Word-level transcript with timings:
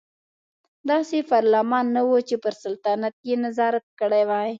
داسې 0.89 1.17
پارلمان 1.31 1.85
نه 1.95 2.01
و 2.07 2.11
چې 2.27 2.35
پر 2.43 2.53
سلطنت 2.63 3.15
یې 3.27 3.35
نظارت 3.45 3.85
کړی 3.99 4.23
وای. 4.29 4.49